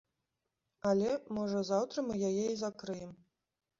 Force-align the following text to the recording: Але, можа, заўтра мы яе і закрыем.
Але, 0.93 1.11
можа, 1.39 1.59
заўтра 1.71 2.07
мы 2.07 2.13
яе 2.31 2.45
і 2.53 2.59
закрыем. 2.65 3.11